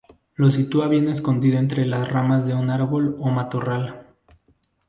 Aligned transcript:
Lo 0.33 0.49
sitúa 0.49 0.87
bien 0.87 1.07
escondido 1.09 1.59
entre 1.59 1.85
las 1.85 2.09
ramas 2.09 2.47
de 2.47 2.55
un 2.55 2.71
árbol 2.71 3.17
o 3.19 3.29
matorral. 3.29 4.07